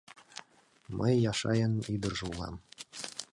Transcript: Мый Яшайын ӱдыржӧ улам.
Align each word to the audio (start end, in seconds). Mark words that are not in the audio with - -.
Мый 0.97 1.15
Яшайын 1.31 1.73
ӱдыржӧ 1.93 2.25
улам. 2.31 2.55